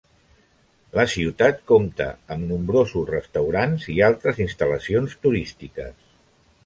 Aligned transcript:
La 0.99 1.03
ciutat 1.15 1.59
compta 1.71 2.07
amb 2.35 2.47
nombrosos 2.53 3.07
restaurants 3.11 3.87
i 3.97 3.99
altres 4.09 4.41
instal·lacions 4.47 5.19
turístiques. 5.27 5.97